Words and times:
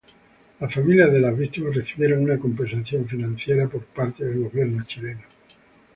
Las 0.59 0.73
familias 0.73 1.11
de 1.11 1.19
las 1.19 1.37
víctimas 1.37 1.75
recibieron 1.75 2.23
una 2.23 2.39
compensación 2.39 3.05
financiera 3.07 3.67
por 3.67 3.83
parte 3.85 4.25
del 4.25 4.39
gobierno 4.41 4.83
chileno. 4.87 5.21